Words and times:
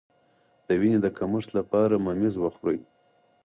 د 0.67 0.69
وینې 0.79 0.99
د 1.03 1.07
کمښت 1.17 1.49
لپاره 1.57 1.93
ممیز 2.05 2.35
وخورئ 2.39 2.79